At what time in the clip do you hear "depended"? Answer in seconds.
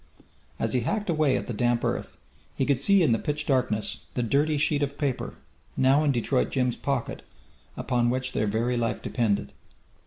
9.03-9.53